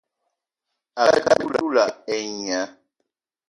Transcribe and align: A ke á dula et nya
A 1.03 1.05
ke 1.23 1.29
á 1.33 1.35
dula 1.51 1.85
et 2.15 2.23
nya 2.43 2.61